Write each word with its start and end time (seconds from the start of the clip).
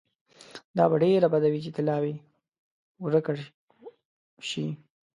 دا 0.77 0.83
به 0.89 0.95
ډېره 1.03 1.27
بده 1.33 1.47
وي 1.49 1.59
چې 1.65 1.71
طلاوي 1.77 2.15
ورکړه 3.05 3.43
شي. 4.49 4.65